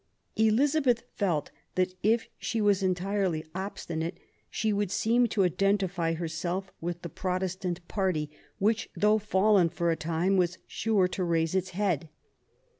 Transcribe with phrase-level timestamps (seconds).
[0.35, 4.17] Elizabeth felt that, if she was entirely obstinate,
[4.49, 9.95] she would seem to identify herself with the Protestant party, which, though fallen for a
[9.95, 12.09] time, was sure to raise its head.